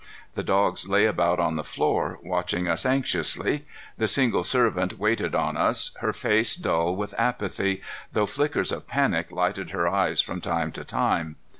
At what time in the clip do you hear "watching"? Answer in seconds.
2.23-2.67